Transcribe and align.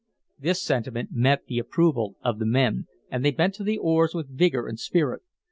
This 0.39 0.63
sentiment 0.63 1.09
met 1.11 1.45
the 1.45 1.59
approval 1.59 2.15
of 2.23 2.39
the 2.39 2.45
men, 2.47 2.87
and 3.11 3.23
they 3.23 3.29
bent 3.29 3.53
to 3.53 3.63
the 3.63 3.77
oars 3.77 4.15
with 4.15 4.35
vigor 4.35 4.65
and 4.67 4.79
spirit. 4.79 5.21